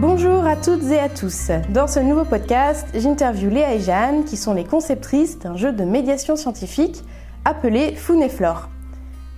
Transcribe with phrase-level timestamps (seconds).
[0.00, 1.50] Bonjour à toutes et à tous.
[1.68, 5.84] Dans ce nouveau podcast, j'interviewe Léa et Jeanne, qui sont les conceptrices d'un jeu de
[5.84, 7.04] médiation scientifique
[7.44, 8.70] appelé Flore.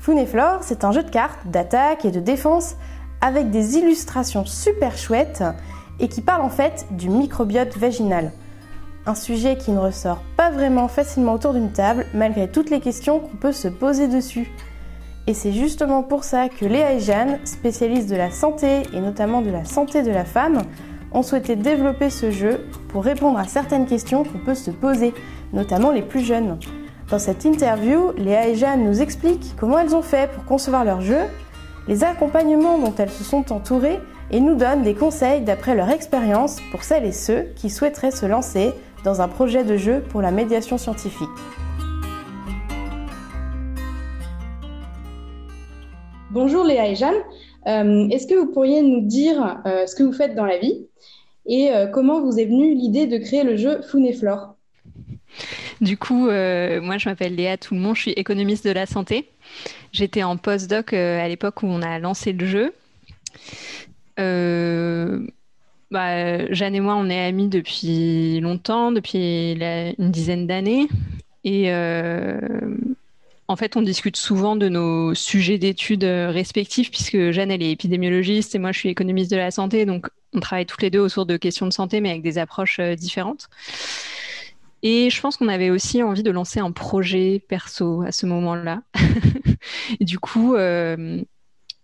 [0.00, 2.76] Flore, c'est un jeu de cartes d'attaque et de défense
[3.20, 5.42] avec des illustrations super chouettes
[5.98, 8.30] et qui parle en fait du microbiote vaginal.
[9.04, 13.18] Un sujet qui ne ressort pas vraiment facilement autour d'une table malgré toutes les questions
[13.18, 14.48] qu'on peut se poser dessus.
[15.26, 19.40] Et c'est justement pour ça que Léa et Jeanne, spécialistes de la santé et notamment
[19.40, 20.62] de la santé de la femme,
[21.12, 25.14] ont souhaité développer ce jeu pour répondre à certaines questions qu'on peut se poser,
[25.52, 26.58] notamment les plus jeunes.
[27.08, 31.02] Dans cette interview, Léa et Jeanne nous expliquent comment elles ont fait pour concevoir leur
[31.02, 31.20] jeu,
[31.86, 36.58] les accompagnements dont elles se sont entourées et nous donnent des conseils d'après leur expérience
[36.70, 38.72] pour celles et ceux qui souhaiteraient se lancer
[39.04, 41.28] dans un projet de jeu pour la médiation scientifique.
[46.32, 47.20] Bonjour Léa et Jeanne.
[47.66, 50.86] Euh, est-ce que vous pourriez nous dire euh, ce que vous faites dans la vie
[51.44, 54.54] et euh, comment vous est venue l'idée de créer le jeu Flore
[55.82, 59.28] Du coup, moi je m'appelle Léa monde, je suis économiste de la santé.
[59.92, 62.72] J'étais en postdoc à l'époque où on a lancé le jeu.
[65.90, 69.52] Bah, Jeanne et moi, on est amis depuis longtemps, depuis
[69.98, 70.88] une dizaine d'années.
[71.44, 71.70] Et
[73.48, 77.72] en fait, on discute souvent de nos sujets d'études euh, respectifs, puisque Jeanne, elle est
[77.72, 79.84] épidémiologiste et moi, je suis économiste de la santé.
[79.84, 82.78] Donc, on travaille toutes les deux autour de questions de santé, mais avec des approches
[82.78, 83.48] euh, différentes.
[84.82, 88.82] Et je pense qu'on avait aussi envie de lancer un projet perso à ce moment-là.
[90.00, 91.20] du coup, euh,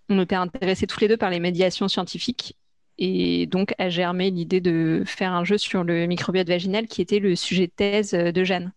[0.09, 2.57] on était intéressés tous les deux par les médiations scientifiques.
[3.01, 7.21] Et donc a germé l'idée de faire un jeu sur le microbiote vaginal qui était
[7.21, 8.73] le sujet de thèse de Jeanne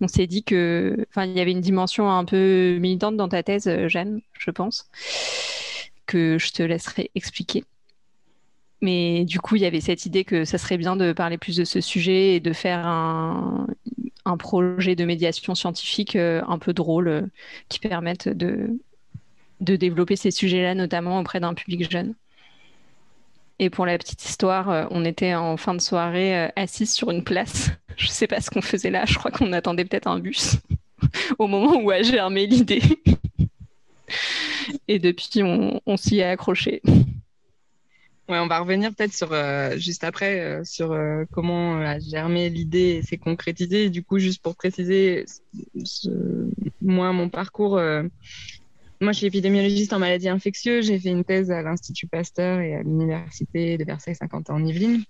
[0.00, 3.42] on s'est dit que, enfin, il y avait une dimension un peu militante dans ta
[3.42, 4.88] thèse, euh, Jeanne, je pense,
[6.06, 7.64] que je te laisserai expliquer.
[8.80, 11.56] Mais du coup, il y avait cette idée que ça serait bien de parler plus
[11.56, 13.66] de ce sujet et de faire un,
[14.38, 17.22] projet de médiation scientifique euh, un peu drôle euh,
[17.68, 18.78] qui permette de,
[19.60, 22.14] de développer ces sujets-là, notamment auprès d'un public jeune.
[23.58, 27.70] Et pour la petite histoire, on était en fin de soirée assis sur une place.
[28.00, 29.04] Je sais pas ce qu'on faisait là.
[29.04, 30.56] Je crois qu'on attendait peut-être un bus
[31.38, 32.82] au moment où a germé l'idée.
[34.88, 36.80] Et depuis, on, s'y est accroché.
[38.28, 40.96] Ouais, on va revenir peut-être sur euh, juste après sur
[41.30, 43.90] comment a germé l'idée et s'est concrétisée.
[43.90, 45.26] du coup, juste pour préciser,
[46.80, 47.78] moi, mon parcours,
[49.02, 50.86] moi, je suis épidémiologiste en maladies infectieuses.
[50.86, 55.04] J'ai fait une thèse à l'Institut Pasteur et à l'Université de Versailles-Saint-Quentin en Yvelines.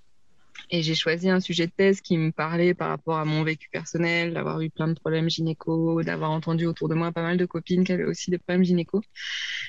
[0.71, 3.69] Et j'ai choisi un sujet de thèse qui me parlait par rapport à mon vécu
[3.71, 7.45] personnel, d'avoir eu plein de problèmes gynéco, d'avoir entendu autour de moi pas mal de
[7.45, 9.01] copines qui avaient aussi des problèmes gynéco.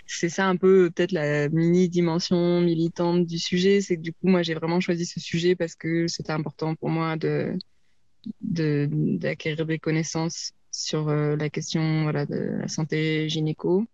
[0.06, 3.82] C'est ça un peu peut-être la mini dimension militante du sujet.
[3.82, 6.90] C'est que du coup, moi, j'ai vraiment choisi ce sujet parce que c'était important pour
[6.90, 7.58] moi de
[8.42, 13.88] d'acquérir des connaissances sur euh, la question voilà, de la santé gynéco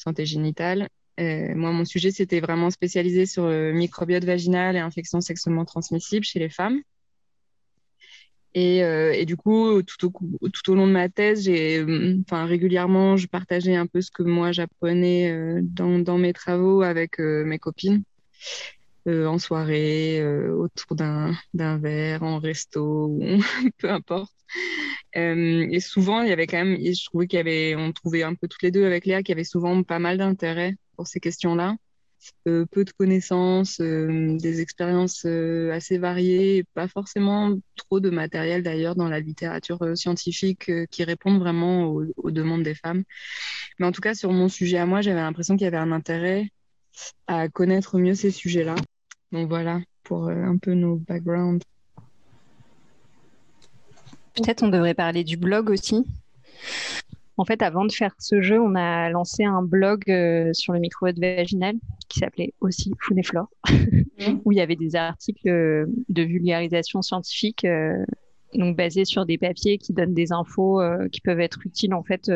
[0.00, 0.88] santé génitale.
[1.20, 6.24] Euh, moi, mon sujet, c'était vraiment spécialisé sur le microbiote vaginal et infections sexuellement transmissibles
[6.24, 6.80] chez les femmes.
[8.54, 10.06] Et, euh, du coup, tout
[10.70, 11.48] au, long de ma thèse,
[12.22, 17.18] enfin, régulièrement, je partageais un peu ce que moi j'apprenais euh, dans, mes travaux avec
[17.18, 18.02] mes copines,
[19.06, 23.20] en soirée, autour d'un, verre, en resto,
[23.78, 24.32] peu importe.
[25.16, 28.62] Euh, et souvent, il y avait quand même, je trouvais qu'il trouvait un peu toutes
[28.62, 31.76] les deux avec Léa qu'il y avait souvent pas mal d'intérêt pour ces questions-là.
[32.46, 38.96] Euh, peu de connaissances, euh, des expériences assez variées, pas forcément trop de matériel d'ailleurs
[38.96, 43.04] dans la littérature scientifique qui répondent vraiment aux, aux, demandes des femmes.
[43.78, 45.90] Mais en tout cas, sur mon sujet à moi, j'avais l'impression qu'il y avait un
[45.90, 46.50] intérêt
[47.26, 48.74] à connaître mieux ces sujets-là.
[49.32, 51.64] Donc voilà pour un peu nos backgrounds.
[54.34, 56.04] Peut-être on devrait parler du blog aussi.
[57.40, 60.78] En fait, avant de faire ce jeu, on a lancé un blog euh, sur le
[60.78, 61.74] microbiote vaginal
[62.10, 62.92] qui s'appelait aussi
[63.24, 64.40] Flore, mmh.
[64.44, 68.04] où il y avait des articles euh, de vulgarisation scientifique, euh,
[68.52, 72.30] donc basés sur des papiers qui donnent des infos qui peuvent être utiles en fait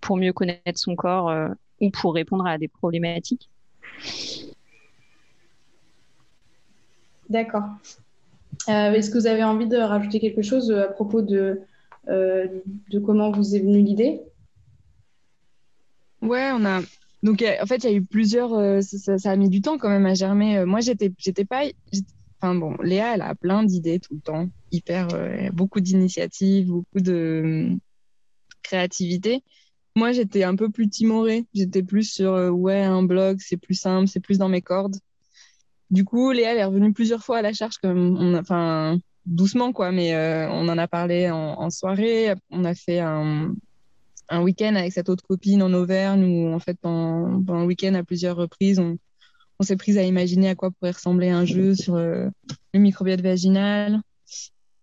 [0.00, 1.32] pour mieux connaître son corps
[1.80, 3.48] ou pour répondre à des problématiques.
[7.30, 7.68] D'accord.
[8.66, 11.60] Est-ce que vous avez envie de rajouter quelque chose à propos de,
[12.08, 14.20] de comment vous est venue l'idée?
[16.22, 16.80] Ouais, on a.
[17.22, 18.82] Donc, en fait, il y a eu plusieurs.
[18.82, 20.64] Ça, a mis du temps quand même à germer.
[20.64, 21.10] Moi, j'étais,
[21.44, 21.64] pas.
[22.40, 25.08] Enfin bon, Léa, elle a plein d'idées tout le temps, hyper,
[25.52, 27.70] beaucoup d'initiatives, beaucoup de
[28.62, 29.42] créativité.
[29.96, 31.46] Moi, j'étais un peu plus timorée.
[31.54, 34.96] J'étais plus sur ouais, un blog, c'est plus simple, c'est plus dans mes cordes.
[35.90, 39.72] du coup, Léa elle est revenue plusieurs fois à la charge, comme on enfin doucement
[39.72, 40.16] quoi, mais
[40.50, 42.34] on en a parlé en, soirée.
[42.50, 43.54] On a fait un,
[44.40, 48.78] week-end avec cette autre copine en Auvergne où en fait pendant, week-end à plusieurs reprises
[48.78, 48.98] on,
[49.62, 52.30] s'est prise à imaginer à quoi pourrait ressembler un jeu sur le
[52.74, 54.00] microbiote vaginal.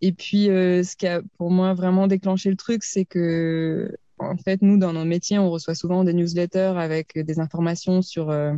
[0.02, 4.62] Et puis, ce qui a pour moi vraiment déclenché le truc, c'est que en fait,
[4.62, 8.54] nous, dans nos métiers, on reçoit souvent des newsletters avec des informations sur euh,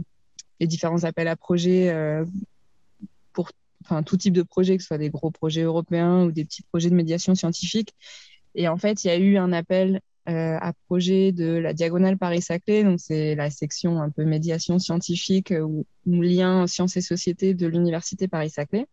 [0.60, 2.26] les différents appels à projets euh,
[3.34, 3.52] pour
[3.86, 6.64] enfin, tout type de projet, que ce soit des gros projets européens ou des petits
[6.64, 7.94] projets de médiation scientifique.
[8.56, 12.18] Et en fait, il y a eu un appel euh, à projet de la Diagonale
[12.18, 17.54] Paris-Saclay, donc c'est la section un peu médiation scientifique ou, ou lien sciences et société
[17.54, 18.88] de l'Université Paris-Saclay.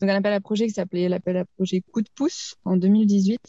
[0.00, 3.40] Donc un appel à projet qui s'appelait l'appel à projet Coup de pouce en 2018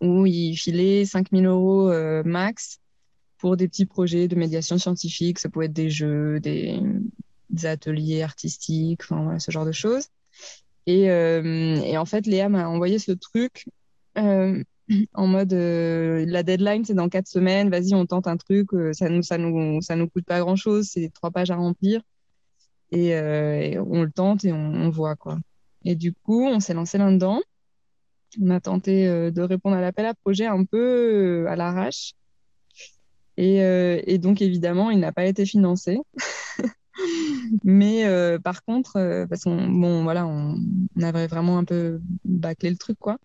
[0.00, 2.78] où il filait 5000 euros euh, max
[3.38, 5.38] pour des petits projets de médiation scientifique.
[5.38, 6.80] Ça pouvait être des jeux, des,
[7.64, 10.06] ateliers artistiques, ce genre de choses.
[10.86, 13.66] Et, euh, et en fait, Léa m'a envoyé ce truc
[14.18, 14.62] euh,
[15.14, 19.22] en mode la deadline c'est dans quatre semaines, vas-y on tente un truc, ça nous
[19.22, 22.00] ça nous ça nous coûte pas grand chose, c'est trois pages à remplir
[22.92, 23.16] et,
[23.78, 25.38] on le tente et on, voit quoi.
[25.84, 27.40] Et du coup on s'est lancé là-dedans
[28.40, 32.12] on a tenté euh, de répondre à l'appel à projet un peu euh, à l'arrache.
[33.38, 35.98] Euh, et, donc, évidemment, il n'a pas été financé.
[37.64, 38.04] Mais
[38.42, 40.58] par contre, parce qu'on bon, voilà, on,
[41.02, 43.18] avait vraiment un peu bâclé le truc, quoi.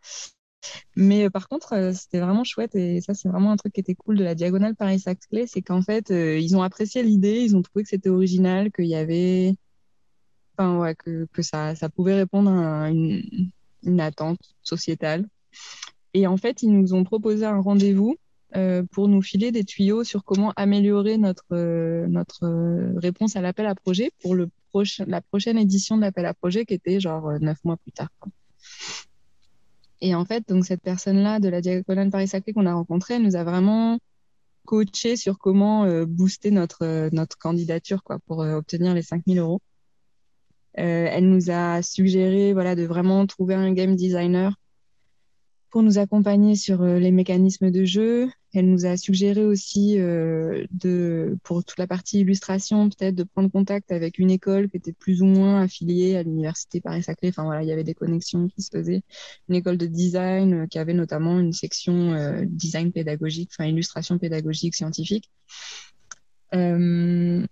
[0.95, 4.17] Mais par contre, c'était vraiment chouette et ça, c'est vraiment un truc qui était cool
[4.17, 7.89] de la diagonale Paris-Saclay, c'est qu'en fait, ils ont apprécié l'idée, ils ont trouvé que
[7.89, 9.55] c'était original, qu'il y avait,
[10.57, 15.27] enfin ouais, que, ça, pouvait répondre à une attente sociétale.
[16.13, 18.17] Et en fait, ils nous ont proposé un rendez-vous
[18.57, 23.41] euh, pour nous filer des tuyaux sur comment améliorer notre, euh, notre euh, réponse à
[23.41, 26.99] l'appel à projet pour le prochain, la prochaine édition de l'appel à projet qui était
[26.99, 28.09] genre neuf mois plus tard.
[30.01, 33.45] Et en fait, donc cette personne-là de la Diagonale Paris-Saclay qu'on a rencontrée, nous a
[33.45, 33.99] vraiment
[34.65, 39.61] coaché sur comment booster notre, notre candidature quoi, pour obtenir les 5000 euros.
[40.73, 44.55] Elle nous a suggéré voilà, de vraiment trouver un game designer
[45.69, 48.29] pour nous accompagner sur les mécanismes de jeu.
[48.53, 53.49] Elle nous a suggéré aussi euh, de, pour toute la partie illustration, peut-être de prendre
[53.49, 57.29] contact avec une école qui était plus ou moins affiliée à l'université Paris-Saclay.
[57.29, 59.03] Enfin voilà, il y avait des connexions qui se faisaient.
[59.49, 65.29] Une école de design qui avait notamment une section design pédagogique, enfin illustration pédagogique scientifique.
[66.53, 67.45] Euh,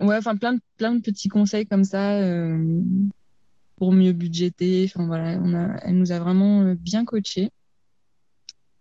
[0.00, 2.82] Ouais, enfin plein de, plein de petits conseils comme ça euh,
[3.76, 4.84] pour mieux budgéter.
[4.88, 7.50] Enfin voilà, on a, elle nous a vraiment euh, bien coaché.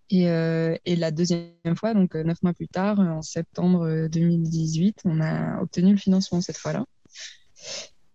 [0.09, 5.19] Et, euh, et la deuxième fois, donc neuf mois plus tard, en septembre 2018, on
[5.19, 6.85] a obtenu le financement cette fois-là.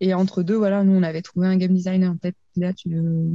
[0.03, 2.15] Et entre deux, voilà, nous, on avait trouvé un game designer.
[2.21, 3.31] Peut-être là, tu veux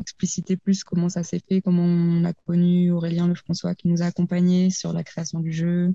[0.00, 4.02] expliciter plus comment ça s'est fait, comment on a connu Aurélien Le François qui nous
[4.02, 5.94] a accompagnés sur la création du jeu.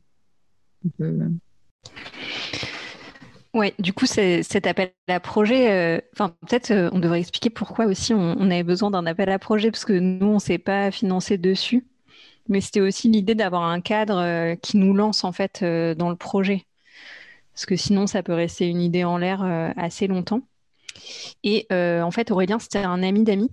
[3.53, 8.13] Ouais, du coup, cet appel à projet, euh, peut-être euh, on devrait expliquer pourquoi aussi
[8.13, 11.38] on, avait besoin d'un appel à projet, parce que nous, on ne s'est pas financé
[11.38, 11.85] dessus.
[12.47, 16.15] Mais c'était aussi l'idée d'avoir un cadre euh, qui nous lance en fait dans le
[16.15, 16.65] projet.
[17.53, 19.42] Parce que sinon, ça peut rester une idée en l'air
[19.78, 20.42] assez longtemps.
[21.44, 23.49] Et en fait, Aurélien, c'était un ami d'amis.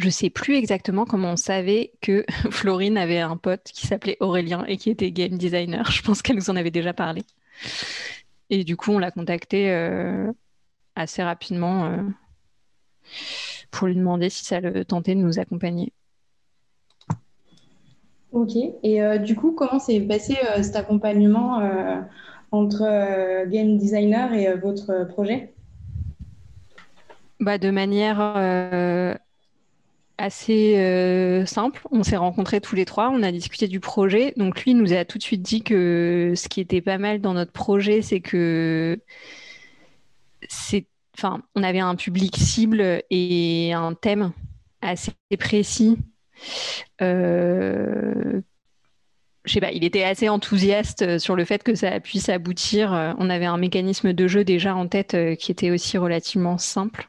[0.00, 4.16] Je ne sais plus exactement comment on savait que Florine avait un pote qui s'appelait
[4.20, 5.90] Aurélien et qui était game designer.
[5.90, 7.22] Je pense qu'elle nous en avait déjà parlé.
[8.48, 10.32] Et du coup, on l'a contacté euh,
[10.96, 12.02] assez rapidement euh,
[13.70, 15.92] pour lui demander si ça le tentait de nous accompagner.
[18.32, 18.56] Ok.
[18.82, 21.60] Et euh, du coup, comment s'est passé cet accompagnement
[22.52, 25.52] entre game designer et votre projet?
[27.40, 28.18] Bah, De manière
[30.20, 31.82] assez euh, simple.
[31.90, 34.34] On s'est rencontrés tous les trois, on a discuté du projet.
[34.36, 37.34] Donc lui nous a tout de suite dit que ce qui était pas mal dans
[37.34, 39.00] notre projet, c'est que
[40.48, 44.32] c'est, enfin, on avait un public cible et un thème
[44.82, 45.98] assez précis.
[47.02, 48.40] Euh,
[49.44, 52.92] je sais pas, il était assez enthousiaste sur le fait que ça puisse aboutir.
[53.18, 57.08] On avait un mécanisme de jeu déjà en tête euh, qui était aussi relativement simple.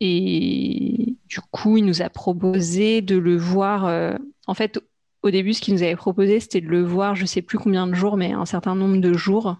[0.00, 3.84] Et du coup, il nous a proposé de le voir.
[3.86, 4.14] Euh,
[4.46, 4.80] en fait,
[5.22, 7.86] au début, ce qu'il nous avait proposé, c'était de le voir, je sais plus combien
[7.86, 9.56] de jours, mais un certain nombre de jours,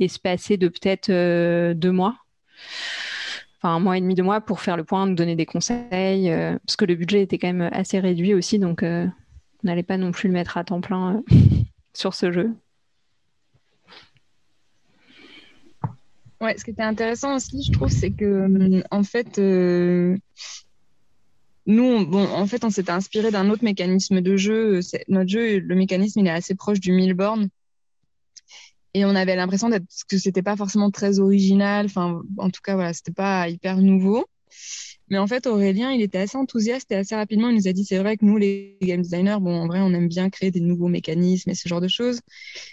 [0.00, 2.16] espacés de peut-être euh, deux mois.
[3.64, 6.30] Enfin, un mois et demi, deux mois pour faire le point, nous donner des conseils,
[6.30, 9.10] euh, parce que le budget était quand même assez réduit aussi, donc on
[9.62, 11.22] n'allait pas non plus le mettre à temps plein
[11.94, 12.54] sur ce jeu.
[16.42, 20.14] Ouais, ce qui était intéressant aussi, je trouve, c'est que en fait, euh,
[21.64, 24.80] nous, bon, en fait, on s'était inspiré d'un autre mécanisme de jeu.
[25.08, 27.48] Notre jeu, le mécanisme, il est assez proche du Milborn.
[28.94, 29.68] Et on avait l'impression
[30.08, 31.86] que c'était pas forcément très original.
[31.86, 34.24] Enfin, en tout cas, voilà, c'était pas hyper nouveau.
[35.08, 37.84] Mais en fait, Aurélien, il était assez enthousiaste et assez rapidement, il nous a dit
[37.84, 40.60] c'est vrai que nous, les game designers, bon, en vrai, on aime bien créer des
[40.60, 42.20] nouveaux mécanismes et ce genre de choses.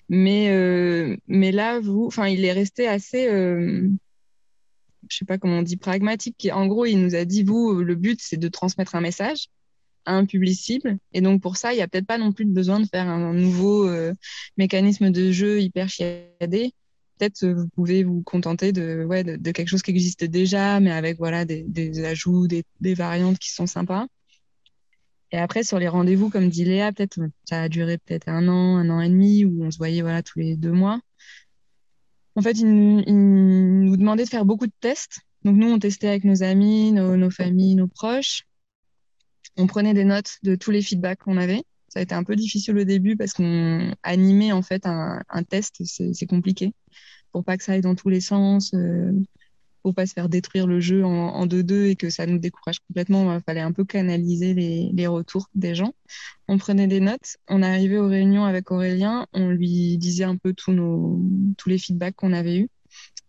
[0.10, 3.90] Mais, euh, mais là, vous, enfin, il est resté assez, euh,
[5.10, 6.48] je sais pas comment on dit, pragmatique.
[6.54, 9.48] En gros, il nous a dit vous, le but, c'est de transmettre un message
[10.06, 10.98] à un public cible.
[11.14, 13.34] Et donc, pour ça, il n'y a peut-être pas non plus besoin de faire un
[13.34, 14.14] nouveau euh,
[14.58, 16.74] mécanisme de jeu hyper chiadé
[17.22, 20.92] peut-être euh, vous pouvez vous contenter de, ouais, de, quelque chose qui existe déjà, mais
[20.92, 24.08] avec voilà, des, ajouts, des, variantes qui sont sympas.
[25.32, 28.78] Et après, sur les rendez-vous, comme dit Léa, peut-être ça a duré peut-être un an,
[28.78, 31.00] un an et demi, où on se voyait voilà, tous les deux mois.
[32.36, 35.20] En fait, ils, nous demandaient de faire beaucoup de tests.
[35.44, 38.46] Donc nous, on testait avec nos amis, nos familles, nos proches.
[39.58, 41.64] On prenait des notes de tous les feedbacks qu'on avait.
[41.88, 45.82] Ça a été un peu difficile au début parce qu'on animait en fait un, test,
[45.84, 46.74] c'est compliqué
[47.32, 49.12] pour pas que ça aille dans tous les sens, euh,
[49.84, 53.34] pour pas se faire détruire le jeu en 2-2 et que ça nous décourage complètement.
[53.34, 55.94] Il fallait un peu canaliser les, les, retours des gens.
[56.48, 60.54] On prenait des notes, on arrivait aux réunions avec Aurélien, on lui disait un peu
[60.54, 61.22] tous, nos,
[61.58, 62.70] tous les feedbacks qu'on avait eus.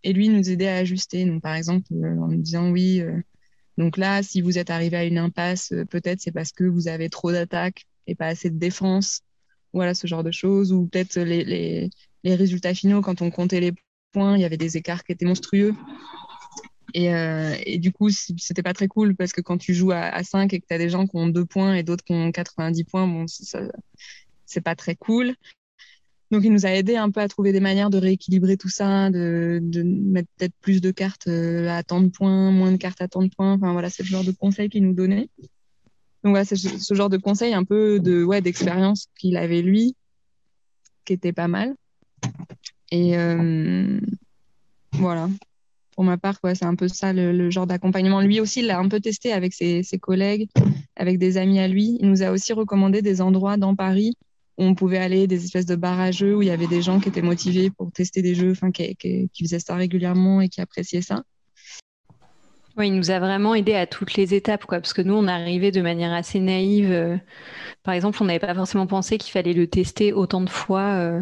[0.05, 1.25] Et lui nous aidait à ajuster.
[1.25, 3.21] Donc, par exemple, euh, en nous disant oui, euh,
[3.79, 6.89] donc là, si vous êtes arrivé à une impasse, euh, peut-être c'est parce que vous
[6.89, 9.23] avez trop d'attaques et pas assez de défense.
[9.73, 10.73] Voilà, ce genre de choses.
[10.73, 11.91] Ou peut-être les, les,
[12.25, 13.73] les résultats finaux, quand on comptait les
[14.13, 15.75] points, il y avait des écarts qui étaient monstrueux.
[16.95, 20.01] Et, euh, et du coup, c'était pas très cool parce que quand tu joues à,
[20.01, 22.13] à 5 et que tu as des gens qui ont 2 points et d'autres qui
[22.13, 25.35] ont 90 points, bon, c'est pas très cool.
[26.33, 29.11] Donc, il nous a aidé un peu à trouver des manières de rééquilibrer tout ça,
[29.11, 33.07] de, mettre peut-être plus de cartes euh, à tant de points, moins de cartes à
[33.07, 33.53] tant de points.
[33.53, 35.29] Enfin, voilà, c'est le genre de conseils qu'il nous donnait.
[36.25, 39.95] Donc, voilà, c'est ce genre de conseils un peu de, ouais, d'expérience qu'il avait lui,
[41.05, 41.75] qui était pas mal.
[42.91, 44.01] Et euh,
[44.93, 45.29] voilà.
[45.95, 48.23] Pour ma part, ouais, c'est un peu ça le, genre d'accompagnement.
[48.23, 50.49] Lui aussi, il l'a un peu testé avec ses, collègues,
[50.97, 51.99] avec des amis à lui.
[52.01, 54.17] Il nous a aussi recommandé des endroits dans Paris
[54.63, 55.79] on pouvait aller, des espèces de
[56.13, 58.97] jeux où il y avait des gens qui étaient motivés pour tester des jeux, qui,
[58.97, 61.23] qui, qui faisaient ça régulièrement et qui appréciaient ça.
[62.77, 65.29] Oui, il nous a vraiment aidé à toutes les étapes, quoi, parce que nous, on
[65.29, 66.91] arrivait de manière assez naïve.
[66.91, 67.19] Euh,
[67.83, 70.95] par exemple, on n'avait pas forcément pensé qu'il fallait le tester autant de fois.
[70.95, 71.21] Euh,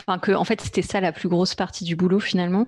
[0.00, 2.66] Enfin, que, en fait, c'était ça la plus grosse partie du boulot finalement.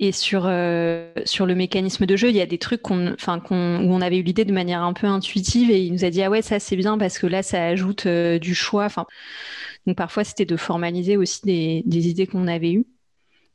[0.00, 3.80] Et sur, euh, sur le mécanisme de jeu, il y a des trucs qu'on, qu'on,
[3.84, 6.20] où on avait eu l'idée de manière un peu intuitive et il nous a dit
[6.22, 8.88] ah ouais ça c'est bien parce que là ça ajoute euh, du choix.
[9.86, 12.86] Donc parfois c'était de formaliser aussi des, des idées qu'on avait eues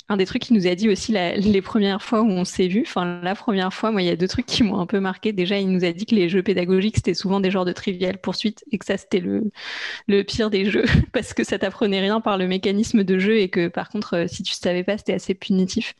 [0.09, 2.81] un des trucs qu'il nous a dit aussi les premières fois où on s'est vu,
[2.85, 5.31] enfin la première fois, moi il y a deux trucs qui m'ont un peu marqué.
[5.33, 8.17] Déjà, il nous a dit que les jeux pédagogiques c'était souvent des genres de trivial
[8.17, 12.37] poursuite et que ça c'était le, pire des jeux parce que ça t'apprenait rien par
[12.37, 15.35] le mécanisme de jeu et que par contre euh, si tu savais pas c'était assez
[15.35, 15.93] punitif.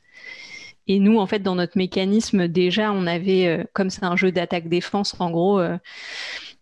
[0.88, 4.32] Et nous, en fait, dans notre mécanisme, déjà, on avait, euh, comme c'est un jeu
[4.32, 5.78] d'attaque-défense, en gros, euh,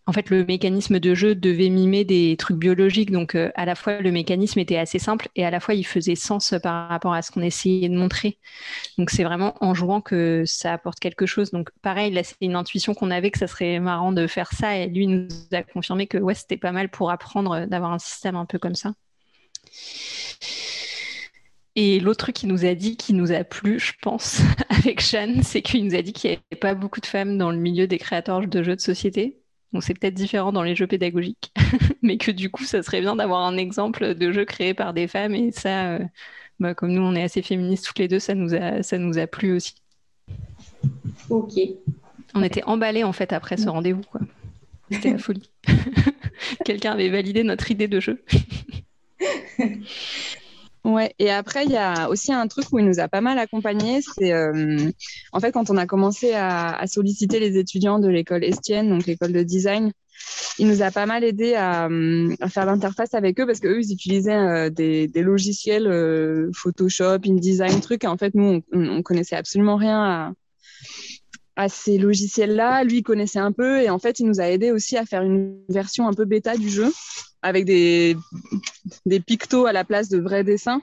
[0.08, 3.10] en fait, le mécanisme de jeu devait mimer des trucs biologiques.
[3.10, 5.84] Donc, euh, à la fois, le mécanisme était assez simple et à la fois, il
[5.84, 8.38] faisait sens par rapport à ce qu'on essayait de montrer.
[8.96, 11.50] Donc, c'est vraiment en jouant que ça apporte quelque chose.
[11.50, 14.78] Donc, pareil, là, c'est une intuition qu'on avait que ça serait marrant de faire ça.
[14.78, 18.34] Et lui nous a confirmé que ouais, c'était pas mal pour apprendre d'avoir un système
[18.34, 18.94] un peu comme ça.
[21.76, 25.42] Et l'autre truc qu'il nous a dit, qui nous a plu, je pense, avec Jeanne,
[25.42, 27.86] c'est qu'il nous a dit qu'il n'y avait pas beaucoup de femmes dans le milieu
[27.86, 29.38] des créateurs de jeux de société.
[29.72, 31.52] Donc c'est peut-être différent dans les jeux pédagogiques,
[32.02, 35.08] mais que du coup, ça serait bien d'avoir un exemple de jeu créé par des
[35.08, 35.34] femmes.
[35.34, 35.98] Et ça, euh,
[36.58, 39.18] bah, comme nous, on est assez féministes toutes les deux, ça nous a, ça nous
[39.18, 39.74] a plu aussi.
[41.28, 41.52] Ok.
[42.34, 44.04] On était emballés en fait après ce rendez-vous.
[44.90, 45.50] C'était la folie.
[46.64, 48.22] Quelqu'un avait validé notre idée de jeu.
[50.84, 53.38] Ouais, et après, il y a aussi un truc où il nous a pas mal
[53.38, 54.00] accompagnés.
[54.00, 54.90] C'est euh,
[55.32, 59.32] en fait quand on a commencé à, solliciter les étudiants de l'école Estienne, donc l'école
[59.32, 59.92] de design,
[60.58, 61.88] il nous a pas mal aidé à,
[62.40, 67.80] à faire l'interface avec eux parce qu'eux, ils utilisaient euh, des, logiciels euh, Photoshop, InDesign,
[67.80, 68.04] trucs.
[68.04, 70.32] Et en fait, nous, on, on connaissait absolument rien à,
[71.56, 72.84] à ces logiciels-là.
[72.84, 75.22] Lui, il connaissait un peu et en fait, il nous a aidé aussi à faire
[75.22, 76.90] une version un peu bêta du jeu
[77.42, 78.16] avec des,
[79.06, 80.82] des pictos à la place de vrais dessins.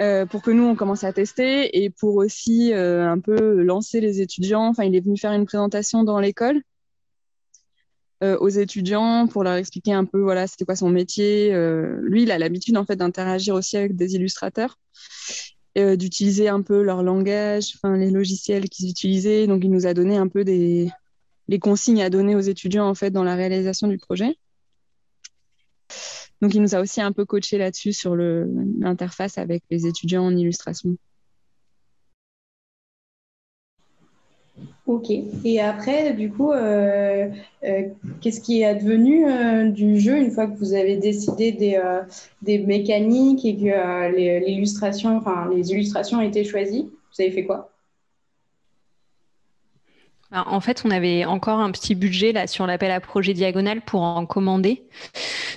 [0.00, 4.00] Euh, pour que nous on commence à tester et pour aussi euh, un peu lancer
[4.00, 4.66] les étudiants.
[4.68, 6.62] Enfin, il est venu faire une présentation dans l'école
[8.22, 11.52] euh, aux étudiants pour leur expliquer un peu voilà c'était quoi son métier.
[12.00, 14.78] Lui, il a l'habitude en fait d'interagir aussi avec des illustrateurs
[15.76, 19.46] d'utiliser un peu leur langage, les logiciels qu'ils utilisaient.
[19.46, 20.90] Donc, il nous a donné un peu des
[21.48, 24.36] les consignes à donner aux étudiants en fait dans la réalisation du projet.
[26.40, 30.36] Donc, il nous a aussi un peu coaché là-dessus sur l'interface avec les étudiants en
[30.36, 30.96] illustration.
[34.86, 35.10] Ok.
[35.44, 37.28] Et après, du coup, euh,
[37.64, 37.82] euh,
[38.20, 41.80] qu'est-ce qui est advenu euh, du jeu une fois que vous avez décidé des,
[42.42, 46.90] des mécaniques et que l'illustration, enfin, les illustrations ont été choisies?
[47.16, 47.70] Vous avez fait quoi?
[50.32, 53.82] Ben, en fait, on avait encore un petit budget là sur l'appel à projet diagonal
[53.82, 54.82] pour en commander.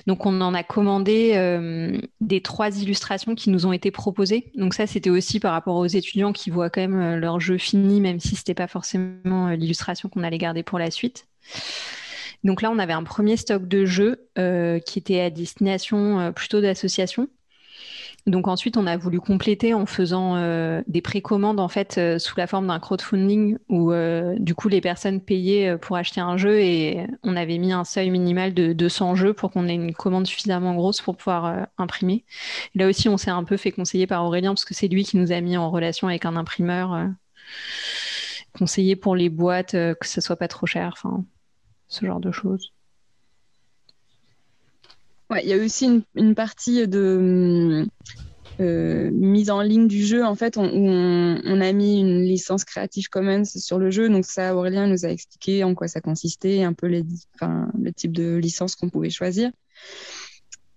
[0.06, 4.52] Donc, on en a commandé euh, des trois illustrations qui nous ont été proposées.
[4.54, 7.58] Donc, ça, c'était aussi par rapport aux étudiants qui voient quand même euh, leur jeu
[7.58, 11.26] fini, même si c'était pas forcément euh, l'illustration qu'on allait garder pour la suite.
[12.44, 17.28] Donc là, on avait un premier stock de jeux qui était à destination plutôt d'associations.
[18.26, 22.36] Donc ensuite, on a voulu compléter en faisant euh, des précommandes en fait euh, sous
[22.36, 26.58] la forme d'un crowdfunding où euh, du coup les personnes payaient pour acheter un jeu
[26.60, 30.26] et on avait mis un seuil minimal de 200 jeux pour qu'on ait une commande
[30.26, 32.24] suffisamment grosse pour pouvoir imprimer.
[32.74, 35.18] là aussi, on s'est un peu fait conseiller par Aurélien parce que c'est lui qui
[35.18, 37.08] nous a mis en relation avec un imprimeur
[38.58, 41.24] conseiller pour les boîtes que ce soit pas trop cher, enfin
[41.88, 42.72] ce genre de choses.
[45.30, 47.86] Ouais, il y a aussi une, partie de
[48.60, 52.64] euh, mise en ligne du jeu, en fait, on, où on, a mis une licence
[52.64, 54.08] Creative Commons sur le jeu.
[54.08, 57.02] Donc ça, Aurélien nous a expliqué en quoi ça consistait, un peu les,
[57.42, 59.50] le type de licence qu'on pouvait choisir.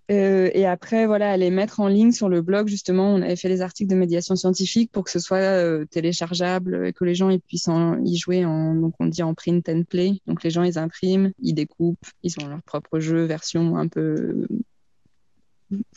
[0.10, 3.48] Euh, et après, voilà, les mettre en ligne sur le blog, justement, on avait fait
[3.48, 7.30] des articles de médiation scientifique pour que ce soit euh, téléchargeable et que les gens
[7.30, 7.70] ils puissent
[8.04, 10.20] y jouer en, donc on dit en print and play.
[10.26, 14.48] Donc les gens ils impriment, ils découpent, ils ont leur propre jeu, version un peu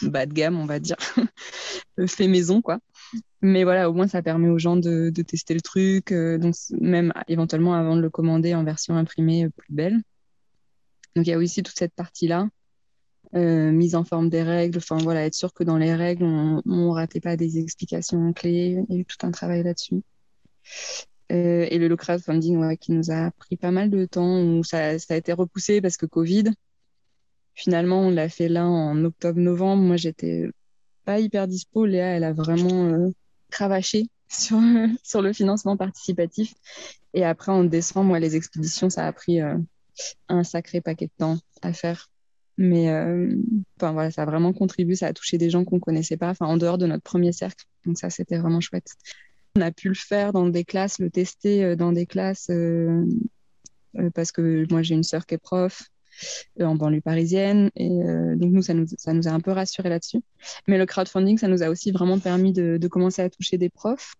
[0.02, 0.96] bas de gamme, on va dire,
[2.06, 2.78] fait maison, quoi.
[3.40, 7.12] Mais voilà, au moins ça permet aux gens de, tester le truc, euh, donc même
[7.28, 10.02] éventuellement avant de le commander en version imprimée plus belle.
[11.16, 12.42] Donc il y a aussi toute cette partie-là.
[12.42, 12.61] Euh,
[13.34, 16.90] mise en forme des règles, enfin voilà, être sûr que dans les règles, on ne
[16.90, 18.84] ratait pas des explications clés.
[18.88, 20.02] Il y a eu tout un travail là-dessus.
[21.32, 24.90] Euh, et le crowdfunding ouais, qui nous a pris pas mal de temps, où ça,
[24.90, 26.44] a été repoussé parce que Covid.
[27.54, 29.82] Finalement, on l'a fait là en octobre-novembre.
[29.82, 30.50] Moi, j'étais
[31.04, 31.86] pas hyper dispo.
[31.86, 33.10] Léa, elle a vraiment euh,
[33.50, 34.58] cravaché sur,
[35.02, 36.54] sur le financement participatif.
[37.14, 39.40] Et après, en décembre, moi, les expéditions, ça a pris
[40.28, 42.11] un sacré paquet de temps à faire.
[42.62, 43.34] Mais euh,
[43.76, 46.30] enfin, voilà, ça a vraiment contribué, ça a touché des gens qu'on ne connaissait pas,
[46.30, 47.64] enfin, en dehors de notre premier cercle.
[47.84, 48.86] Donc ça, c'était vraiment chouette.
[49.56, 53.04] On a pu le faire dans des classes, le tester euh, dans des classes, euh,
[54.14, 55.82] parce que moi, j'ai une sœur qui est prof
[56.60, 57.70] en banlieue parisienne.
[57.74, 60.20] Et donc, nous ça, nous, ça nous a un peu rassuré là-dessus.
[60.68, 63.70] Mais le crowdfunding, ça nous a aussi vraiment permis de, de commencer à toucher des
[63.70, 64.14] profs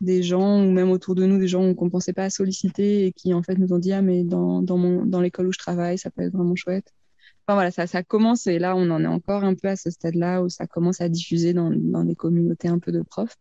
[0.00, 3.06] des gens ou même autour de nous des gens qu'on ne pensait pas à solliciter
[3.06, 5.58] et qui en fait nous ont dit ah mais dans, dans, dans l'école où je
[5.58, 6.90] travaille ça peut être vraiment chouette
[7.48, 10.48] voilà, ça, commence et là, on en est encore un peu à ce stade-là où
[10.48, 13.36] ça commence à diffuser dans, des communautés un peu de profs.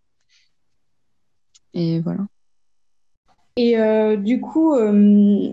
[1.74, 2.26] Et voilà.
[3.56, 5.50] Et euh, du coup, euh,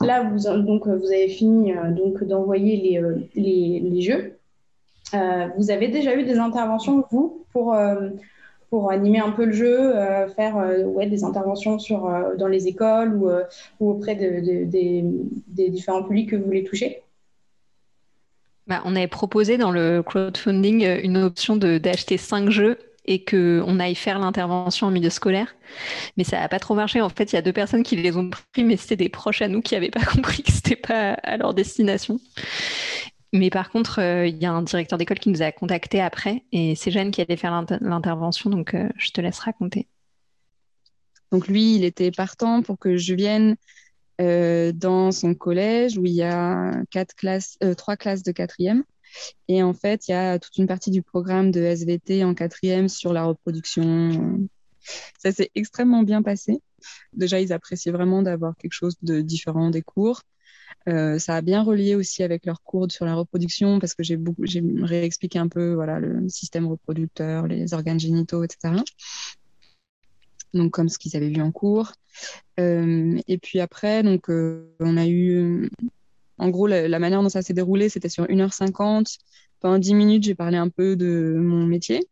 [0.00, 4.38] là, vous, donc, vous avez fini euh, donc d'envoyer les, les, les, jeux.
[5.56, 7.76] vous avez déjà eu des interventions, vous, pour,
[8.68, 9.92] pour animer un peu le jeu,
[10.36, 13.30] faire ouais, des interventions sur, dans les écoles ou,
[13.80, 15.04] ou auprès de, des,
[15.46, 17.02] des différents publics que vous voulez toucher?
[18.68, 23.80] Bah, on avait proposé dans le crowdfunding euh, une option d'acheter cinq jeux et qu'on
[23.80, 25.56] aille faire l'intervention en milieu scolaire.
[26.18, 27.00] Mais ça n'a pas trop marché.
[27.00, 29.40] En fait, il y a deux personnes qui les ont pris, mais c'était des proches
[29.40, 32.20] à nous qui n'avaient pas compris que ce n'était pas à leur destination.
[33.32, 36.44] Mais par contre, euh, il y a un directeur d'école qui nous a contactés après
[36.52, 39.86] et c'est Jeanne qui allait faire l'intervention, donc euh, je te laisse raconter.
[41.30, 43.56] Donc lui, il était partant pour que je vienne
[44.20, 48.84] euh, dans son collège où il y a euh, trois classes de quatrième.
[49.48, 52.88] Et en fait, il y a toute une partie du programme de SVT en quatrième
[52.88, 54.48] sur la reproduction.
[55.18, 56.60] Ça s'est extrêmement bien passé.
[57.12, 60.22] Déjà, ils appréciaient vraiment d'avoir quelque chose de différent des cours.
[60.88, 64.18] Euh, ça a bien relié aussi avec leurs cours sur la reproduction parce que j'ai
[64.42, 68.76] j'ai réexpliqué un peu voilà le système reproducteur, les organes génitaux, etc
[70.54, 71.92] donc comme ce qu'ils avaient vu en cours.
[72.60, 75.70] Euh, et puis après, donc, euh, on a eu,
[76.38, 79.18] en gros, la, manière dont ça s'est déroulé, c'était sur 1h50.
[79.60, 82.06] Pendant 10 minutes, j'ai parlé un peu de mon métier.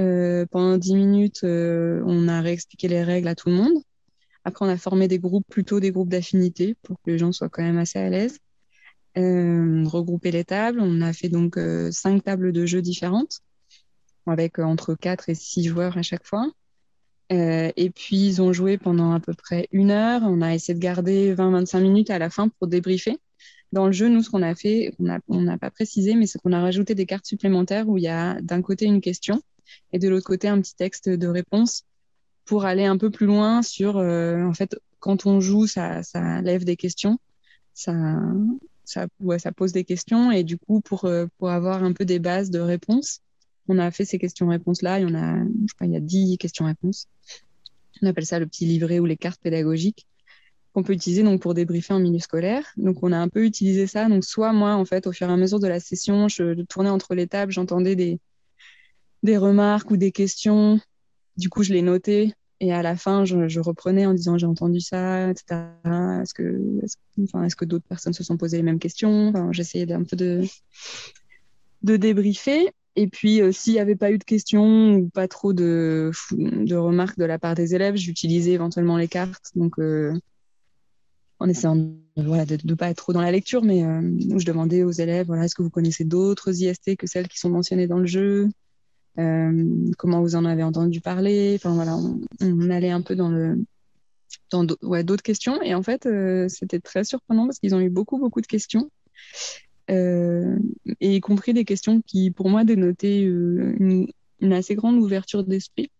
[0.00, 3.82] Euh, pendant 10 minutes, on a réexpliqué les règles à tout le monde.
[4.44, 7.48] Après, on a formé des groupes, plutôt des groupes d'affinité, pour que les gens soient
[7.48, 8.38] quand même assez à l'aise.
[9.16, 10.80] regroupé les tables.
[10.80, 11.58] On a fait donc
[11.90, 13.40] cinq tables de jeux différentes
[14.30, 16.50] avec entre 4 et 6 joueurs à chaque fois.
[17.30, 20.22] Et puis, ils ont joué pendant à peu près une heure.
[20.24, 23.18] On a essayé de garder 20-25 minutes à la fin pour débriefer.
[23.72, 24.94] Dans le jeu, nous, ce qu'on a fait,
[25.28, 28.08] on n'a pas précisé, mais c'est qu'on a rajouté des cartes supplémentaires où il y
[28.08, 29.42] a d'un côté une question
[29.92, 31.84] et de l'autre côté un petit texte de réponse
[32.44, 36.40] pour aller un peu plus loin sur, euh, en fait, quand on joue, ça, ça
[36.40, 37.18] lève des questions,
[37.74, 37.94] ça,
[38.84, 42.06] ça, ouais, ça pose des questions et du coup, pour, euh, pour avoir un peu
[42.06, 43.20] des bases de réponses,
[43.68, 45.00] on a fait ces questions-réponses-là.
[45.00, 47.06] Il y en a, je crois, il y a 10 questions-réponses.
[48.02, 50.06] On appelle ça le petit livret ou les cartes pédagogiques
[50.72, 52.64] qu'on peut utiliser donc pour débriefer en milieu scolaire.
[52.76, 54.08] Donc on a un peu utilisé ça.
[54.08, 56.90] Donc soit moi en fait au fur et à mesure de la session, je tournais
[56.90, 58.20] entre les tables, j'entendais des
[59.22, 60.80] des remarques ou des questions.
[61.36, 64.80] Du coup, je les notais et à la fin, je, reprenais en disant j'ai entendu
[64.80, 65.60] ça, etc.
[66.22, 66.80] Est-ce que,
[67.22, 69.28] enfin, est-ce que d'autres personnes se sont posées les mêmes questions?
[69.28, 70.42] Enfin, J'essayais d'un peu de,
[71.82, 72.72] de débriefer.
[72.98, 76.10] Et puis, euh, s'il n'y avait pas eu de questions ou pas trop de,
[76.72, 79.52] remarques de la part des élèves, j'utilisais éventuellement les cartes.
[79.54, 80.12] Donc, euh,
[81.38, 84.00] en essayant de ne pas être trop dans la lecture, mais euh,
[84.36, 87.50] je demandais aux élèves voilà, est-ce que vous connaissez d'autres IST que celles qui sont
[87.50, 88.48] mentionnées dans le jeu?
[89.16, 91.54] Comment vous en avez entendu parler?
[91.56, 91.96] Enfin voilà,
[92.40, 93.54] on, allait un peu dans
[94.64, 95.62] d'autres questions.
[95.62, 96.08] Et en fait,
[96.48, 98.90] c'était très surprenant parce qu'ils ont eu beaucoup, beaucoup de questions.
[99.90, 100.58] Euh,
[101.00, 104.08] et y compris des questions qui, pour moi, dénotaient une,
[104.52, 105.90] assez grande ouverture d'esprit.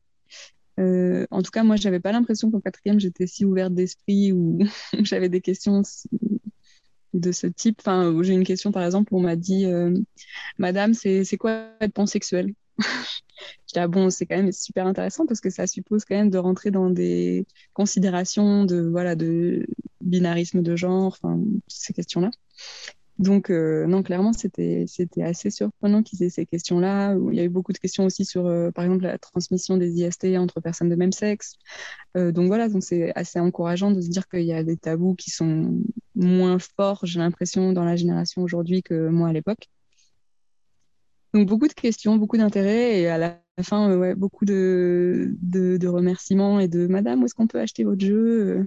[0.78, 4.58] en tout cas, moi, j'avais pas l'impression qu'en quatrième, j'étais si ouverte d'esprit ou
[5.02, 5.82] j'avais des questions
[7.14, 7.78] de ce type.
[7.80, 9.66] Enfin, j'ai une question, par exemple, où on m'a dit
[10.58, 12.54] Madame, c'est quoi être pansexuel
[13.74, 16.70] je bon, c'est quand même super intéressant parce que ça suppose quand même de rentrer
[16.70, 19.66] dans des considérations de, voilà, de
[20.00, 22.30] binarisme de genre, enfin, ces questions-là.
[23.18, 24.86] Donc, euh, non, clairement, c'était,
[25.22, 27.16] assez surprenant qu'ils aient ces questions-là.
[27.30, 29.90] Il y a eu beaucoup de questions aussi sur, euh, par exemple, la transmission des
[30.00, 31.56] IST entre personnes de même sexe.
[32.16, 35.16] Euh, donc voilà, donc c'est assez encourageant de se dire qu'il y a des tabous
[35.16, 35.82] qui sont
[36.14, 39.68] moins forts, j'ai l'impression, dans la génération aujourd'hui que moi à l'époque.
[41.34, 46.60] Donc beaucoup de questions, beaucoup d'intérêt et à la fin, ouais, beaucoup de, de, remerciements
[46.60, 48.64] et de Madame, où est-ce qu'on peut acheter votre jeu?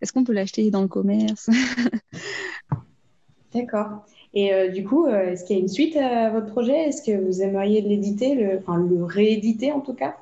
[0.00, 1.48] Est-ce qu'on peut l'acheter dans le commerce?
[3.54, 4.04] D'accord.
[4.34, 6.88] Et euh, du coup, euh, est-ce qu'il y a une suite à votre projet?
[6.88, 10.16] Est-ce que vous aimeriez l'éditer, le, enfin le rééditer en tout cas?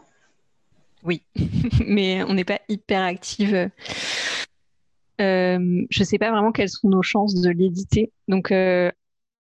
[1.03, 1.23] Oui,
[1.87, 3.71] mais on n'est pas hyper active.
[5.19, 8.13] je ne sais pas vraiment quelles sont nos chances de l'éditer.
[8.29, 8.53] Donc,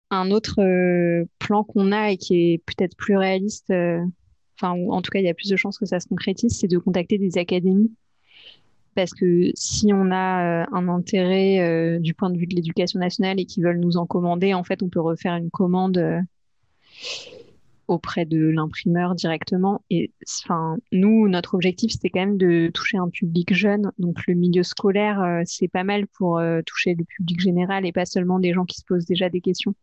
[0.10, 4.04] un autre euh, plan qu'on a et qui est peut-être plus réaliste, euh,
[4.56, 6.68] enfin, en tout cas, il y a plus de chances que ça se concrétise, c'est
[6.68, 7.92] de contacter des académies.
[8.98, 13.40] Parce que si on a euh, un intérêt du point de vue de l'éducation nationale
[13.40, 16.04] et qu'ils veulent nous en commander, en fait, on peut refaire une commande
[17.88, 19.82] auprès de l'imprimeur directement.
[19.90, 20.12] Et
[20.92, 23.92] nous, notre objectif, c'était quand même de toucher un public jeune.
[24.00, 28.40] Donc, le milieu scolaire, c'est pas mal pour toucher le public général et pas seulement
[28.40, 29.76] des gens qui se posent déjà des questions.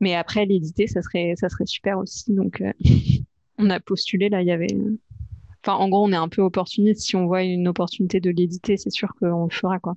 [0.00, 2.32] Mais après, l'éditer, ça serait, ça serait super aussi.
[2.32, 2.72] Donc, euh,
[3.58, 4.68] on a postulé, là, il y avait.
[5.66, 7.02] En gros, on est un peu opportuniste.
[7.02, 9.94] Si on voit une opportunité de l'éditer, c'est sûr qu'on le fera, quoi.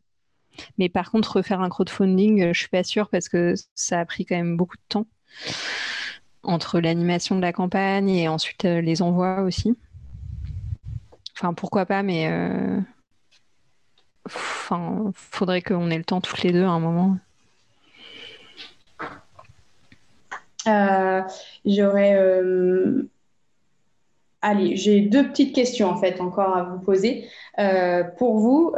[0.78, 4.06] Mais par contre, refaire un crowdfunding, euh, je suis pas sûre parce que ça a
[4.06, 5.08] pris quand même beaucoup de temps
[6.44, 9.78] entre l'animation de la campagne et ensuite euh, les envois aussi.
[11.38, 12.30] Enfin, pourquoi pas, mais
[14.26, 17.18] enfin, faudrait qu'on ait le temps toutes les deux à un moment.
[20.68, 21.22] Euh,
[21.66, 22.16] j'aurais.
[22.16, 23.10] Euh,
[24.42, 27.28] allez, j'ai deux petites questions en fait encore à vous poser.
[27.60, 28.74] Euh, pour vous,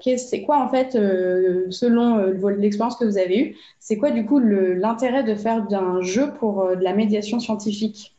[0.00, 5.24] c'est quoi en fait, selon l'expérience que vous avez eue, c'est quoi du coup l'intérêt
[5.24, 8.17] de faire d'un jeu pour de la médiation scientifique?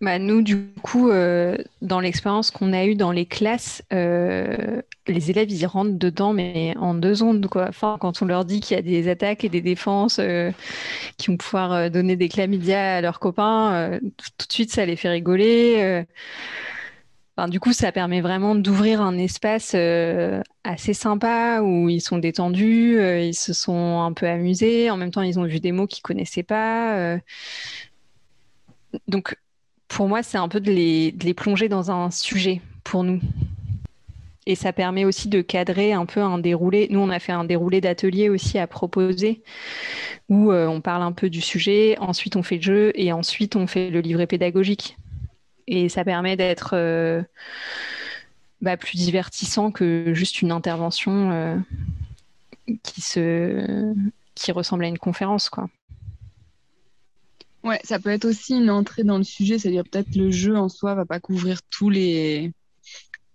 [0.00, 5.30] Bah, nous, du coup, euh, dans l'expérience qu'on a eue dans les classes, euh, les
[5.30, 7.70] élèves, ils rentrent dedans, mais en deux secondes, quoi.
[7.98, 10.52] Quand on leur dit qu'il y a des attaques et des défenses euh,
[11.18, 13.98] qui vont pouvoir donner des chlamydia à leurs copains,
[14.38, 16.04] tout de suite, ça les fait rigoler.
[17.36, 19.74] Enfin, du coup, ça permet vraiment d'ouvrir un espace
[20.64, 24.90] assez sympa où ils sont détendus, ils se sont un peu amusés.
[24.90, 27.18] En même temps, ils ont vu des mots qu'ils connaissaient pas.
[29.08, 29.36] Donc,
[29.90, 33.20] pour moi, c'est un peu de les, plonger dans un sujet pour nous.
[34.46, 36.86] Et ça permet aussi de cadrer un peu un déroulé.
[36.90, 39.42] Nous, on a fait un déroulé d'atelier aussi à proposer
[40.28, 43.56] où euh, on parle un peu du sujet, ensuite on fait le jeu et ensuite
[43.56, 44.96] on fait le livret pédagogique.
[45.66, 47.22] Et ça permet d'être euh,
[48.60, 51.56] bah, plus divertissant que juste une intervention euh,
[52.82, 53.92] qui, se,
[54.36, 55.50] qui ressemble à une conférence.
[55.50, 55.68] quoi.
[57.62, 60.68] Ouais, ça peut être aussi une entrée dans le sujet, c'est-à-dire peut-être le jeu en
[60.68, 62.52] soi va pas couvrir tous les,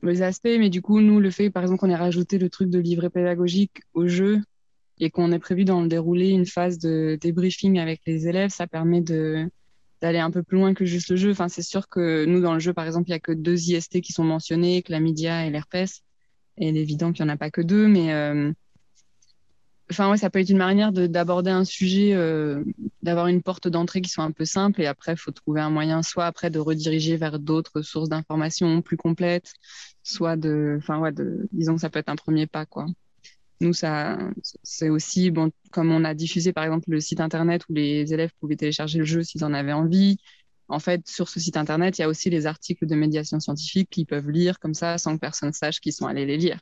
[0.01, 2.69] les aspects, mais du coup, nous, le fait, par exemple, qu'on ait rajouté le truc
[2.69, 4.41] de livret pédagogique au jeu
[4.99, 8.67] et qu'on ait prévu dans le déroulé une phase de débriefing avec les élèves, ça
[8.67, 9.49] permet de
[10.01, 11.31] d'aller un peu plus loin que juste le jeu.
[11.31, 13.69] Enfin, c'est sûr que nous, dans le jeu, par exemple, il y a que deux
[13.69, 16.03] IST qui sont mentionnés, que la média et l'herpès.
[16.57, 18.51] Et il est évident qu'il n'y en a pas que deux, mais euh,
[19.95, 22.63] enfin ouais, ça peut être une manière d'aborder un sujet, euh,
[23.01, 25.69] d'avoir une porte d'entrée qui soit un peu simple, et après, il faut trouver un
[25.69, 29.53] moyen, soit après de rediriger vers d'autres sources d'informations plus complètes,
[30.03, 31.13] soit de, enfin ouais,
[31.53, 32.87] disons que ça peut être un premier pas, quoi.
[33.61, 34.17] Nous, ça,
[34.63, 38.31] c'est aussi, bon, comme on a diffusé par exemple le site internet où les élèves
[38.41, 40.17] pouvaient télécharger le jeu s'ils en avaient envie.
[40.67, 43.89] En fait, sur ce site internet, il y a aussi les articles de médiation scientifique
[43.89, 46.59] qu'ils peuvent lire comme ça sans que personne sache qu'ils sont allés les lire.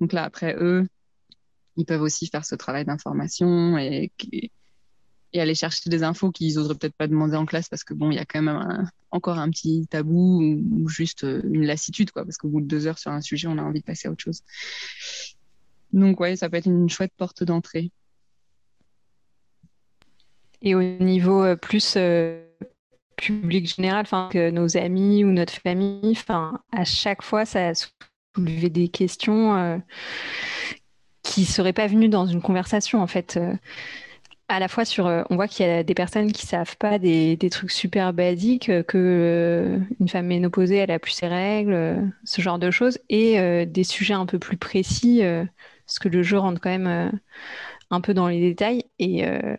[0.00, 0.86] Donc là, après eux,
[1.76, 4.12] ils peuvent aussi faire ce travail d'information et,
[5.34, 8.16] aller chercher des infos qu'ils n'oseraient peut-être pas demander en classe parce que bon, il
[8.16, 12.48] y a quand même encore un petit tabou ou, juste une lassitude, quoi, parce qu'au
[12.48, 14.42] bout de deux heures sur un sujet, on a envie de passer à autre chose.
[15.92, 17.90] Donc ouais, ça peut être une chouette porte d'entrée.
[20.62, 22.44] Et au niveau euh, plus euh,
[23.16, 26.16] public général, que nos amis ou notre famille,
[26.72, 27.72] à chaque fois ça a
[28.34, 29.78] soulevé des questions euh,
[31.34, 33.38] qui seraient pas venues dans une conversation en fait.
[34.48, 37.36] à la fois sur, on voit qu'il y a des personnes qui savent pas des,
[37.36, 42.58] des trucs super basiques, que une femme ménopausée elle a plus ses règles, ce genre
[42.58, 45.22] de choses, et des sujets un peu plus précis
[45.92, 47.10] parce que le jeu rentre quand même euh,
[47.90, 48.84] un peu dans les détails.
[48.98, 49.56] Et euh,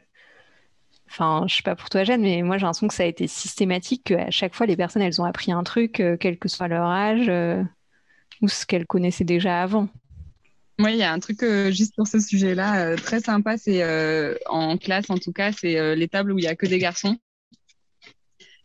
[1.09, 3.27] enfin, je sais pas pour toi, Jeanne, mais moi j'ai l'impression que ça a été
[3.27, 6.67] systématique, qu'à chaque fois les personnes elles ont appris un truc, euh, quel que soit
[6.67, 7.31] leur âge,
[8.41, 9.87] ou ce qu'elles connaissaient déjà avant.
[10.79, 13.83] Oui, il y a un truc juste pour ce sujet-là, très sympa, c'est
[14.47, 17.17] en classe en tout cas, c'est les tables où il y a que des garçons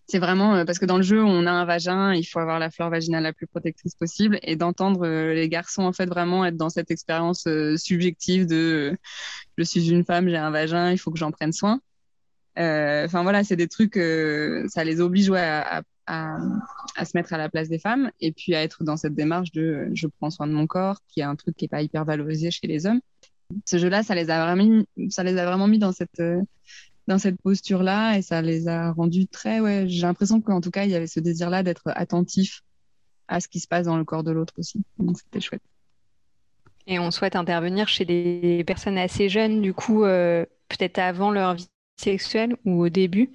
[0.09, 2.59] c'est vraiment euh, parce que dans le jeu, on a un vagin, il faut avoir
[2.59, 6.45] la flore vaginale la plus protectrice possible et d'entendre euh, les garçons en fait vraiment
[6.47, 8.97] être dans cette expérience euh, subjective de
[9.59, 11.81] je suis une femme, j'ai un vagin, il faut que j'en prenne soin.
[12.59, 17.69] Enfin voilà, c'est des trucs, ça les oblige à, à, se mettre à la place
[17.69, 20.67] des femmes et puis à être dans cette démarche de je prends soin de mon
[20.67, 23.01] corps, qui est un truc qui est pas hyper valorisé chez les hommes.
[23.65, 26.21] Ce jeu-là, ça les a vraiment, ça les a vraiment mis dans cette
[27.09, 30.85] dans cette posture-là et ça les a rendus très, ouais, j'ai l'impression qu'en tout cas,
[30.85, 32.63] il y avait ce désir-là d'être attentif
[33.29, 34.83] à ce qui se passe dans le corps de l'autre aussi.
[34.99, 35.63] Donc c'était chouette.
[36.87, 41.55] Et on souhaite intervenir chez des personnes assez jeunes, du coup, euh, peut-être avant leur
[41.55, 41.69] vie
[41.99, 43.33] sexuelle ou au début,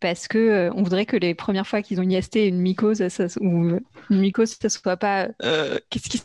[0.00, 3.26] parce que euh, on voudrait que les premières fois qu'ils ont IST une mycose ça,
[3.40, 3.78] ou
[4.10, 6.24] une mycose, ça soit pas euh, qu'est-ce qui se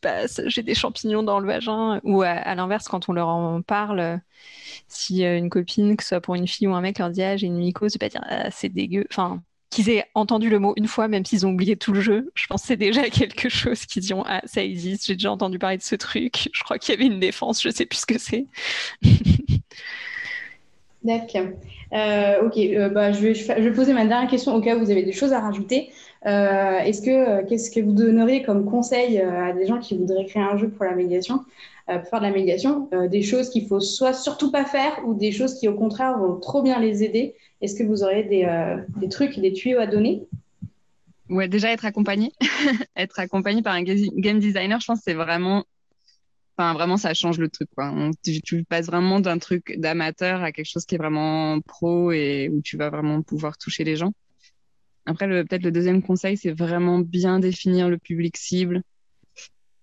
[0.00, 4.20] passe, j'ai des champignons dans le vagin, ou à, l'inverse, quand on leur en parle,
[4.88, 7.22] si euh, une copine, que ce soit pour une fille ou un mec, leur dit
[7.22, 9.06] ah, j'ai une mycose, c'est pas dire ah, c'est dégueu.
[9.10, 12.30] Enfin, qu'ils aient entendu le mot une fois, même s'ils ont oublié tout le jeu,
[12.34, 15.76] je pense c'est déjà quelque chose qu'ils disent ah ça existe, j'ai déjà entendu parler
[15.78, 18.18] de ce truc, je crois qu'il y avait une défense, je sais plus ce que
[18.18, 18.46] c'est.
[21.04, 21.46] D'accord.
[21.92, 25.04] Euh, ok, euh, bah, je, vais, poser ma dernière question au cas où vous avez
[25.04, 25.90] des choses à rajouter.
[26.26, 30.42] Euh, est-ce que qu'est-ce que vous donneriez comme conseil à des gens qui voudraient créer
[30.42, 31.44] un jeu pour la médiation,
[31.86, 35.30] pour faire de la médiation, des choses qu'il faut soit surtout pas faire ou des
[35.30, 37.36] choses qui au contraire vont trop bien les aider?
[37.60, 40.26] Est-ce que vous auriez des, des trucs, des tuyaux à donner?
[41.30, 42.32] Ouais, déjà être accompagné,
[42.96, 45.64] être accompagné par un game designer, je pense que c'est vraiment
[46.58, 47.94] Enfin, vraiment, ça change le truc, quoi.
[48.24, 52.60] tu, passes vraiment d'un truc d'amateur à quelque chose qui est vraiment pro et où
[52.62, 54.12] tu vas vraiment pouvoir toucher les gens.
[55.06, 58.82] Après, peut-être le deuxième conseil, c'est vraiment bien définir le public cible.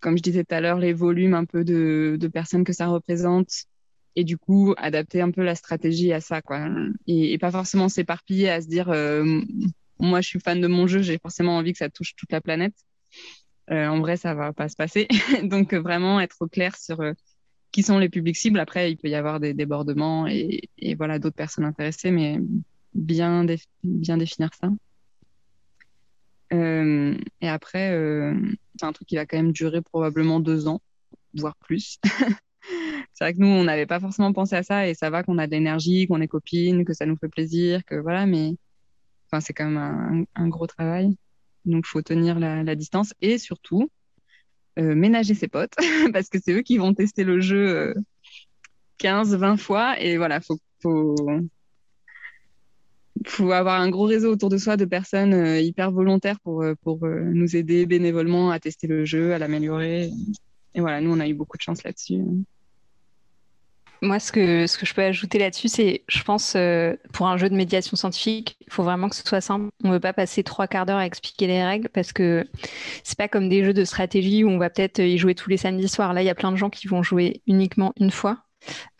[0.02, 3.50] Comme je disais tout à l'heure, les volumes un peu de, personnes que ça représente.
[4.18, 6.68] Et du coup, adapter un peu la stratégie à ça, quoi.
[7.08, 9.42] Et, pas forcément s'éparpiller à se dire, euh,
[10.00, 12.42] moi, je suis fan de mon jeu, j'ai forcément envie que ça touche toute la
[12.42, 12.76] planète.
[13.71, 15.08] Euh, en vrai, ça va pas se passer.
[15.43, 17.13] Donc, euh, vraiment être au clair sur euh,
[17.71, 18.60] qui sont les publics cibles.
[18.60, 22.39] Après, il peut y avoir des débordements et, voilà d'autres personnes intéressées, mais
[22.93, 24.69] bien, définir ça.
[26.51, 27.89] et après,
[28.78, 30.82] c'est un truc qui va quand même durer probablement deux ans,
[31.34, 31.99] voire plus.
[33.13, 35.38] c'est vrai que nous, on n'avait pas forcément pensé à ça et ça va qu'on
[35.38, 38.56] a de l'énergie, qu'on est copines, que ça nous fait plaisir, que voilà, mais
[39.28, 41.17] enfin, c'est quand même un gros travail.
[41.65, 43.89] Donc, il faut tenir la, distance et surtout
[44.78, 45.75] euh, ménager ses potes
[46.13, 47.95] parce que c'est eux qui vont tester le jeu
[48.97, 49.99] 15, euh, 20 fois.
[49.99, 51.15] Et voilà, faut, faut,
[53.25, 57.06] faut avoir un gros réseau autour de soi de personnes euh, hyper volontaires pour, pour
[57.06, 60.12] nous aider bénévolement à tester le jeu, à l'améliorer.
[60.73, 62.21] Et voilà, nous, on a eu beaucoup de chance là-dessus.
[64.06, 67.56] Moi, ce que, je peux ajouter là-dessus, c'est, je pense, euh, pour un jeu de
[67.56, 69.70] médiation scientifique, il faut vraiment que ce soit simple.
[69.84, 72.48] On ne veut pas passer trois quarts d'heure à expliquer les règles parce que
[73.04, 75.58] c'est pas comme des jeux de stratégie où on va peut-être y jouer tous les
[75.58, 76.13] samedis soirs.
[76.13, 78.44] Là, il y a plein de gens qui vont jouer uniquement une fois.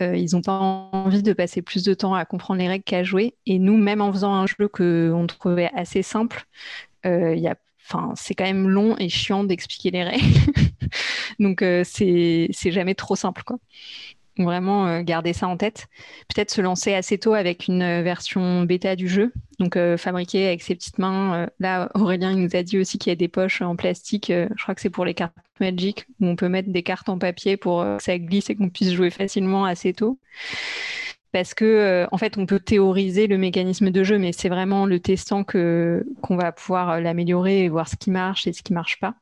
[0.02, 3.04] Euh, ils n'ont pas envie de passer plus de temps à comprendre les règles qu'à
[3.04, 3.36] jouer.
[3.46, 6.46] Et nous, même en faisant un jeu qu'on trouvait assez simple,
[7.06, 7.36] euh,
[8.16, 10.26] c'est quand même long et chiant d'expliquer les règles.
[11.40, 13.60] Donc, c'est jamais trop simple, quoi
[14.38, 15.88] vraiment euh, garder ça en tête.
[16.34, 20.48] Peut-être se lancer assez tôt avec une euh, version bêta du jeu, donc euh, fabriquer
[20.48, 21.48] avec ses petites mains.
[21.60, 24.62] là, Aurélien il nous a dit aussi qu'il y a des poches en plastique, je
[24.62, 27.56] crois que c'est pour les cartes Magic, où on peut mettre des cartes en papier
[27.56, 30.20] pour que ça glisse et qu'on puisse jouer facilement assez tôt.
[31.32, 35.00] Parce que, en fait, on peut théoriser le mécanisme de jeu, mais c'est vraiment le
[35.00, 39.00] testant que qu'on va pouvoir l'améliorer et voir ce qui marche et ce qui marche
[39.00, 39.16] pas.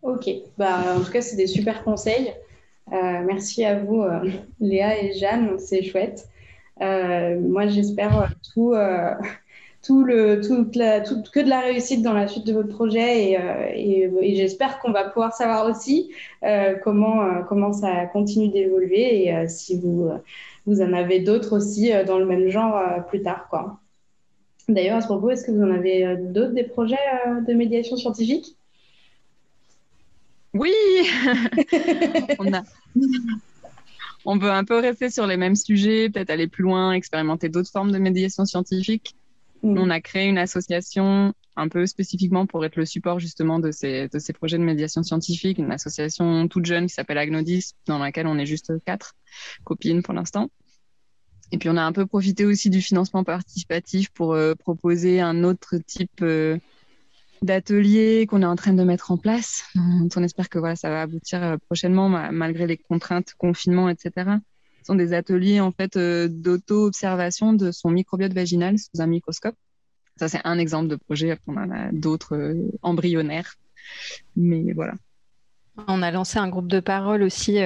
[0.00, 2.32] Ok, bah, en tout cas, c'est des super conseils.
[2.92, 6.28] Euh, merci à vous, euh, Léa et Jeanne, c'est chouette.
[6.80, 9.16] Euh, moi, j'espère tout, que
[11.40, 13.38] de la réussite dans la suite de votre projet et,
[13.74, 16.10] et, j'espère qu'on va pouvoir savoir aussi
[16.82, 20.10] comment, comment ça continue d'évoluer et si vous,
[20.66, 23.48] vous en avez d'autres aussi dans le même genre plus tard.
[24.68, 26.96] D'ailleurs, à ce propos, est-ce que vous en avez d'autres des projets
[27.46, 28.56] de médiation scientifique?
[30.54, 30.72] Oui,
[32.38, 32.62] on a.
[34.24, 37.70] On veut un peu rester sur les mêmes sujets, peut-être aller plus loin, expérimenter d'autres
[37.70, 39.14] formes de médiation scientifique.
[39.62, 39.78] Mm.
[39.78, 44.08] On a créé une association un peu spécifiquement pour être le support justement de ces,
[44.08, 48.26] de ces projets de médiation scientifique, une association toute jeune qui s'appelle Agnodis, dans laquelle
[48.26, 49.14] on est juste quatre
[49.64, 50.50] copines pour l'instant.
[51.52, 55.44] Et puis on a un peu profité aussi du financement participatif pour euh, proposer un
[55.44, 56.58] autre type euh,
[57.44, 59.64] d'ateliers qu'on est en train de mettre en place.
[59.76, 64.12] On espère que voilà, ça va aboutir euh, prochainement malgré les contraintes, confinement, etc.
[64.80, 69.56] Ce sont des ateliers en fait euh, d'auto-observation de son microbiote vaginal sous un microscope.
[70.16, 71.38] Ça, c'est un exemple de projet.
[71.46, 73.54] On en a d'autres euh, embryonnaires.
[74.36, 74.94] Mais voilà.
[75.88, 77.58] On a lancé un groupe de parole aussi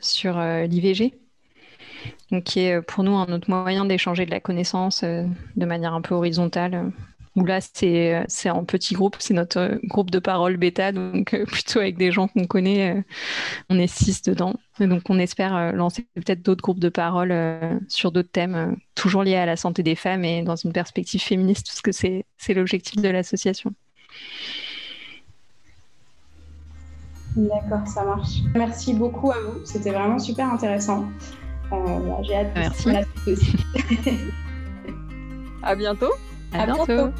[0.00, 1.12] sur l'IVG,
[2.46, 6.14] qui est pour nous un autre moyen d'échanger de la connaissance de manière un peu
[6.14, 6.90] horizontale
[7.34, 11.44] où là, c'est en petit groupe, c'est notre euh, groupe de parole bêta, donc euh,
[11.46, 12.96] plutôt avec des gens qu'on connaît.
[12.96, 13.02] Euh,
[13.70, 14.54] on est six dedans.
[14.80, 17.34] Et donc, on espère lancer peut-être d'autres groupes de parole
[17.88, 21.66] sur d'autres thèmes, toujours liés à la santé des femmes et dans une perspective féministe,
[21.66, 23.74] parce que c'est l'objectif de l'association.
[27.36, 28.38] D'accord, ça marche.
[28.54, 29.64] Merci beaucoup à vous.
[29.64, 31.06] C'était vraiment super intéressant.
[32.22, 32.88] J'ai hâte Merci.
[35.62, 36.12] à bientôt.
[36.52, 37.12] À, bientôt.